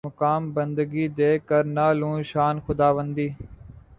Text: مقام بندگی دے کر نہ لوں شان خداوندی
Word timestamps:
مقام 0.07 0.43
بندگی 0.55 1.05
دے 1.17 1.31
کر 1.47 1.63
نہ 1.75 1.85
لوں 1.99 2.17
شان 2.31 2.55
خداوندی 2.65 3.27